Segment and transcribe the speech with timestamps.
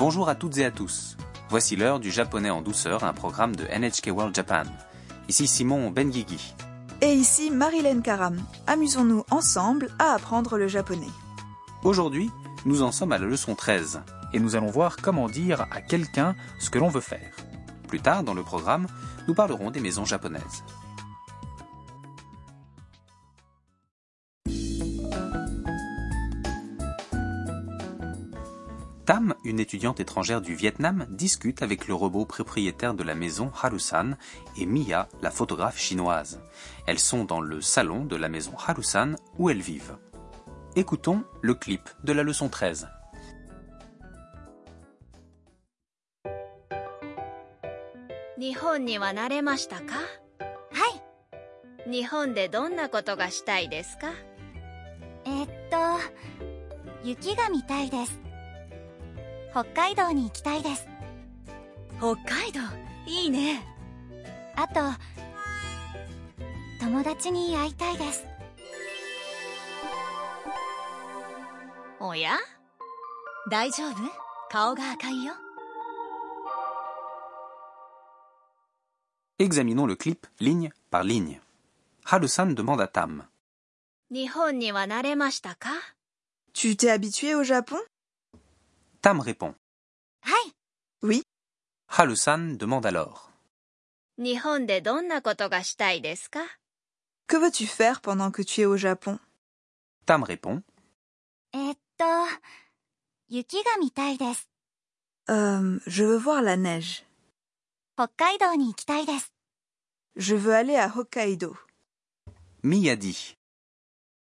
[0.00, 1.18] Bonjour à toutes et à tous.
[1.50, 4.62] Voici l'heure du japonais en douceur, un programme de NHK World Japan.
[5.28, 6.54] Ici Simon Benguigui.
[7.02, 8.40] Et ici Marilyn Karam.
[8.66, 11.10] Amusons-nous ensemble à apprendre le japonais.
[11.84, 12.30] Aujourd'hui,
[12.64, 14.00] nous en sommes à la leçon 13
[14.32, 17.36] et nous allons voir comment dire à quelqu'un ce que l'on veut faire.
[17.86, 18.86] Plus tard dans le programme,
[19.28, 20.64] nous parlerons des maisons japonaises.
[29.10, 34.12] Tam, une étudiante étrangère du Vietnam, discute avec le robot propriétaire de la maison Harusan
[34.56, 36.40] et Mia, la photographe chinoise.
[36.86, 39.98] Elles sont dans le salon de la maison Harusan où elles vivent.
[40.76, 42.86] Écoutons le clip de la leçon 13.
[59.52, 60.86] 北海道に行きたいです
[61.98, 62.60] 北海道
[63.06, 63.62] いいね
[64.56, 64.80] あと
[66.80, 68.26] 友達に会いたいです
[71.98, 72.32] おや
[73.50, 73.94] 大丈夫
[74.50, 75.34] 顔が赤いよ
[79.38, 81.40] Examinons le clip ligne par ligne.
[82.04, 83.24] Harusan demande à Tam.
[84.10, 85.70] 日本には慣れましたか
[86.52, 87.76] Tu t'es habitué au Japon
[89.02, 89.54] Tam répond.
[90.26, 90.52] Hai.
[91.02, 91.22] Oui.
[91.88, 93.30] Harusan demande alors.
[94.18, 95.20] Donna?
[97.26, 99.18] Que veux-tu faire pendant que tu es au Japon?
[100.04, 100.62] Tam répond.
[105.30, 107.06] Euh, je veux voir la neige.
[107.96, 108.74] Hokkaido ni.
[110.16, 111.56] Je veux aller à Hokkaido.
[112.62, 113.38] Mia dit.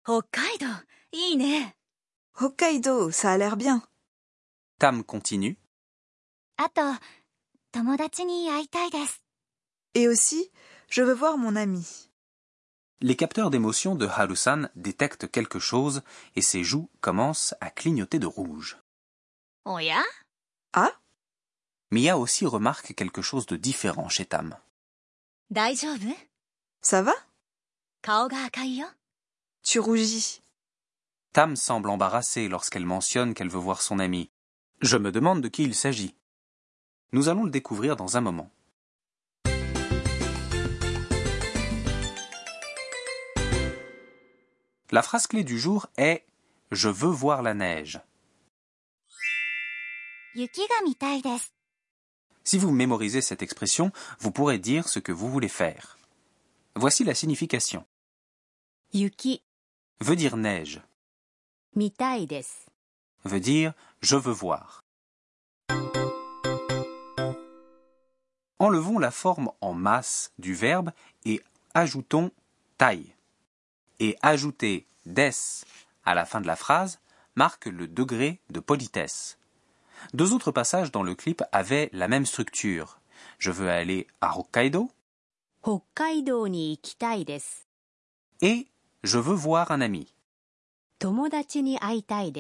[0.08, 0.68] Hokkaido,
[1.12, 1.74] iine.
[2.40, 3.82] Hokkaido, ça a l'air bien.
[4.80, 5.58] Tam continue.
[9.94, 10.52] Et aussi,
[10.90, 12.10] je veux voir mon ami.
[13.02, 16.02] Les capteurs d'émotion de Harusan détectent quelque chose
[16.38, 18.78] et ses joues commencent à clignoter de rouge.
[19.66, 20.02] Oya?
[20.72, 20.94] Ah?
[21.92, 24.58] Mia aussi remarque quelque chose de différent chez Tam.
[26.82, 27.14] Ça va?
[29.62, 30.42] Tu rougis.
[31.34, 34.32] Tam semble embarrassée lorsqu'elle mentionne qu'elle veut voir son ami,
[34.82, 36.16] je me demande de qui il s'agit.
[37.12, 38.50] Nous allons le découvrir dans un moment.
[44.92, 46.26] La phrase clé du jour est
[46.72, 48.00] Je veux voir la neige.
[52.46, 55.98] Si vous mémorisez cette expression, vous pourrez dire ce que vous voulez faire.
[56.76, 57.86] Voici la signification.
[58.94, 59.44] Yuki
[60.00, 60.82] veut dire neige.
[61.76, 62.28] Mitai
[63.26, 64.82] veut dire je veux voir.
[68.60, 70.92] Enlevons la forme en masse du verbe
[71.26, 71.42] et
[71.74, 72.32] ajoutons
[72.78, 73.14] taille.
[74.00, 75.32] Et ajouter des
[76.06, 77.00] à la fin de la phrase
[77.36, 79.38] marque le degré de politesse.
[80.14, 83.00] Deux autres passages dans le clip avaient la même structure.
[83.38, 84.90] Je veux aller à Hokkaido.
[85.64, 86.80] Hokkaido ni.
[88.42, 88.68] Et
[89.04, 90.14] je veux voir un ami.
[91.00, 92.32] Tomodachi ni aitai.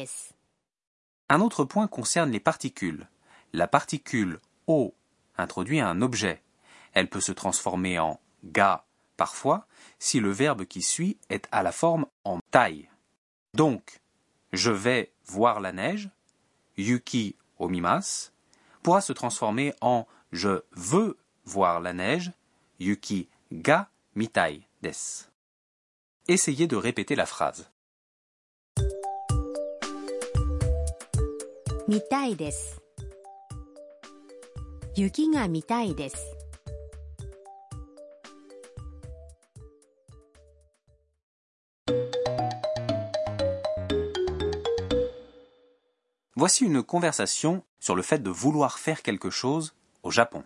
[1.29, 3.07] Un autre point concerne les particules.
[3.53, 4.95] La particule o
[5.38, 6.41] introduit un objet.
[6.94, 8.85] Elle peut se transformer en ga
[9.16, 9.67] parfois
[10.00, 12.90] si le verbe qui suit est à la forme en taille.
[13.53, 14.01] Donc,
[14.53, 16.09] je vais voir la neige,
[16.78, 18.31] yuki omimas,
[18.81, 22.31] pourra se transformer en je veux voir la neige,
[22.79, 25.28] yuki ga mitai des.
[26.28, 27.69] Essayez de répéter la phrase.
[31.88, 32.81] 見たいです
[34.97, 36.16] 雪が見たいです
[46.36, 49.72] Voici une conversation sur le fait de vouloir faire quelque chose
[50.03, 50.45] au Japon.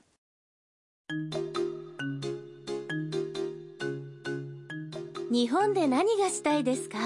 [5.31, 6.99] 日本で何がしたいですか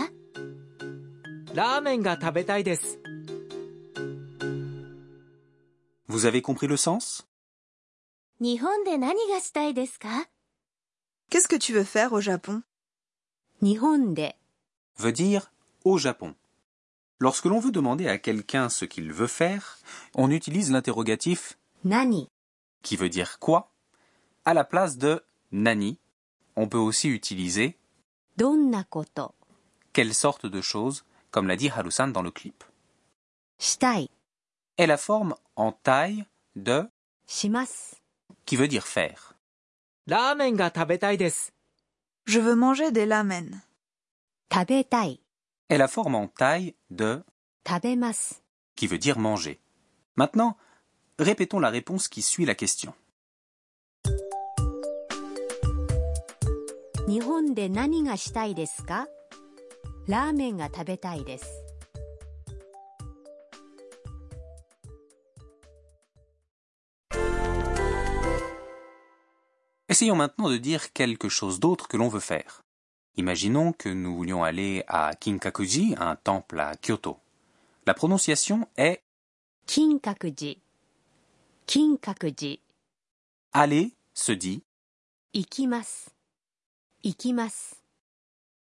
[6.17, 7.27] Vous avez compris le sens?
[11.29, 12.63] Qu'est-ce que tu veux faire au Japon?
[13.61, 15.51] Veut dire
[15.85, 16.33] au Japon.
[17.19, 19.77] Lorsque l'on veut demander à quelqu'un ce qu'il veut faire,
[20.15, 22.27] on utilise l'interrogatif nani.
[22.81, 23.71] qui veut dire quoi?
[24.43, 25.99] À la place de nani.
[26.55, 27.77] On peut aussi utiliser
[28.37, 29.35] donna koto.
[29.93, 32.63] quelle sorte de choses, comme l'a dit Harusan dans le clip.
[33.59, 34.09] Shitai.
[34.79, 36.23] Est la forme en taille
[36.55, 36.87] de
[38.45, 39.33] qui veut dire faire.
[40.09, 41.51] Ramen ga tabeteides.
[42.25, 43.61] Je veux manger des ramen.
[44.51, 47.21] est la forme en taille de
[48.75, 49.59] qui veut dire manger.
[50.15, 50.55] Maintenant,
[51.19, 52.93] répétons la réponse qui suit la question.
[57.07, 59.07] Nihon de nani ga shitai desu ka?
[60.07, 61.23] Ramen ga tabetai.
[69.89, 72.63] Essayons maintenant de dire quelque chose d'autre que l'on veut faire.
[73.15, 77.17] Imaginons que nous voulions aller à Kinkakuji, un temple à Kyoto.
[77.85, 79.01] La prononciation est
[79.65, 80.61] Kinkakuji.
[81.65, 82.59] Kinkakuji.
[83.53, 84.61] Aller se dit
[85.33, 86.09] Ikimas.
[87.03, 87.75] Ikimas.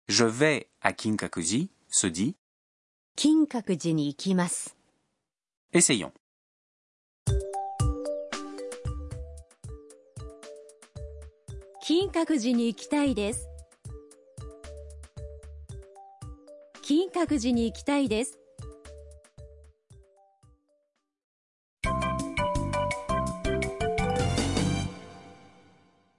[0.08, 2.36] Je vais à Kinkakuji se dit
[3.16, 4.70] Kinkakuji ni ikimas.
[5.74, 6.12] Essayons.
[11.89, 13.49] 金閣寺に行きたいです。
[16.83, 18.39] 金閣寺に行きたいです。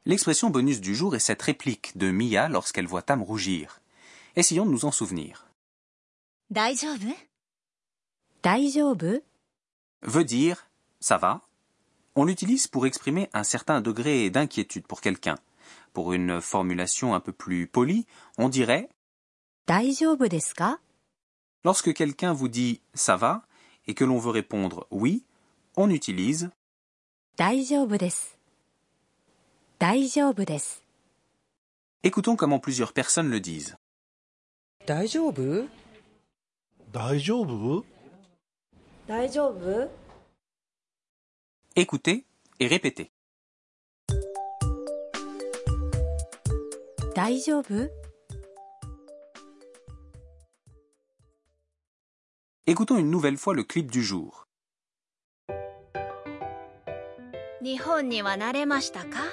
[0.06, 3.82] L'expression bonus du jour est cette réplique de Mia lorsqu'elle voit Tam rougir.
[4.36, 5.46] Essayons de nous en souvenir.
[6.52, 7.12] 大丈夫
[8.44, 9.24] 大丈夫
[10.04, 10.68] Veut dire
[11.00, 11.42] ça va.
[12.16, 15.38] On l'utilise pour exprimer un certain degré d'inquiétude pour quelqu'un.
[15.93, 18.07] Pour une formulation un peu plus polie,
[18.39, 18.89] on dirait
[21.65, 23.43] Lorsque quelqu'un vous dit ça va
[23.87, 25.25] et que l'on veut répondre oui,
[25.77, 26.51] on utilise
[32.03, 33.77] Écoutons comment plusieurs personnes le disent.
[41.77, 42.25] Écoutez
[42.59, 43.11] et répétez.
[47.21, 47.75] 大丈夫
[52.67, 54.47] ？Écoutons une nouvelle fois le clip du jour.
[57.63, 59.19] 日本には慣れましたか？
[59.19, 59.29] は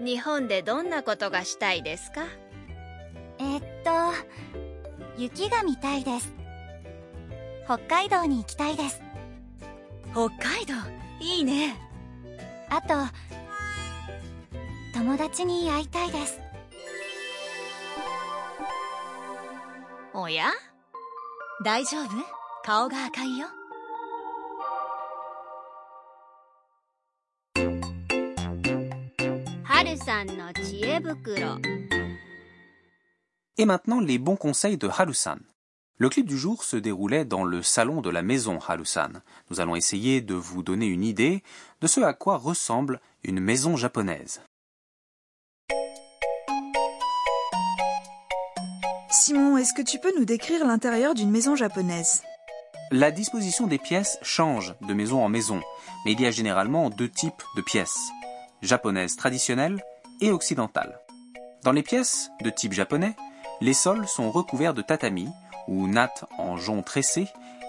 [0.00, 0.04] い。
[0.04, 2.22] 日本でどんなことがしたいですか？
[3.38, 3.90] えっと、
[5.16, 6.34] 雪が見たいです。
[7.66, 9.00] 北海道に行きたいです。
[10.10, 10.74] 北海道？
[11.20, 11.76] いいね
[12.68, 12.94] あと、
[14.99, 16.39] 友達に会いたいです。
[20.13, 20.45] おや
[21.63, 22.09] 大丈夫
[22.63, 23.47] 顔が赤いよ
[29.63, 31.59] 春さんの知恵袋。
[33.57, 35.37] Et maintenant, les bons conseils de Harusan.
[35.97, 39.21] Le clip du jour se déroulait dans le salon de la maison Harusan.
[39.49, 41.43] Nous allons essayer de vous donner une idée
[41.81, 44.41] de ce à quoi ressemble une maison japonaise.
[49.12, 52.22] Simon, est-ce que tu peux nous décrire l'intérieur d'une maison japonaise?
[52.92, 55.60] La disposition des pièces change de maison en maison,
[56.04, 57.98] mais il y a généralement deux types de pièces,
[58.62, 59.82] japonaises traditionnelles
[60.20, 61.00] et occidentales.
[61.64, 63.16] Dans les pièces de type japonais,
[63.60, 65.28] les sols sont recouverts de tatami
[65.66, 67.26] ou nattes en jonc tressé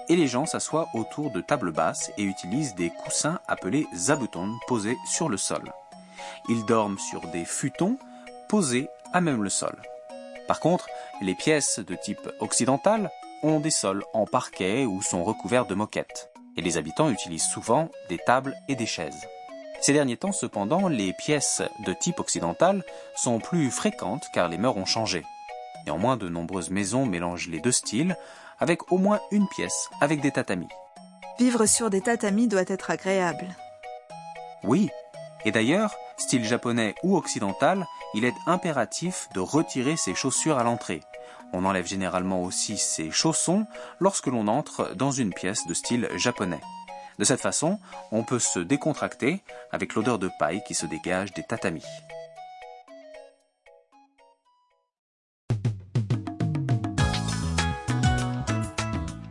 [0.10, 4.98] et les gens s'assoient autour de tables basses et utilisent des coussins appelés zabuton posés
[5.08, 5.74] sur le sol.
[6.50, 7.98] Ils dorment sur des futons
[8.48, 9.76] posés à même le sol.
[10.48, 10.88] Par contre,
[11.22, 13.12] les pièces de type occidental
[13.44, 16.32] ont des sols en parquet ou sont recouverts de moquettes.
[16.58, 19.28] Et les habitants utilisent souvent des tables et des chaises.
[19.82, 22.84] Ces derniers temps, cependant, les pièces de type occidental
[23.16, 25.24] sont plus fréquentes car les mœurs ont changé.
[25.86, 28.16] Néanmoins, de nombreuses maisons mélangent les deux styles,
[28.60, 30.70] avec au moins une pièce avec des tatamis.
[31.40, 33.48] Vivre sur des tatamis doit être agréable.
[34.64, 34.92] Oui,
[35.46, 41.02] et d'ailleurs, style japonais ou occidental, il est impératif de retirer ses chaussures à l'entrée.
[41.54, 43.66] On enlève généralement aussi ses chaussons
[44.00, 46.62] lorsque l'on entre dans une pièce de style japonais.
[47.20, 47.80] De cette façon,
[48.12, 51.86] on peut se décontracter avec l'odeur de paille qui se dégage des tatamis.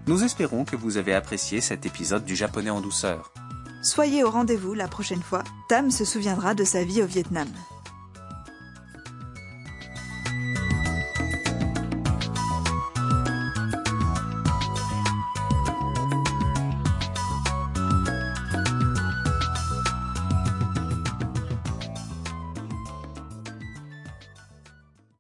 [0.07, 3.33] Nous espérons que vous avez apprécié cet épisode du japonais en douceur.
[3.83, 5.45] Soyez au rendez-vous la prochaine fois.
[5.69, 7.49] Tam se souviendra de sa vie au Vietnam.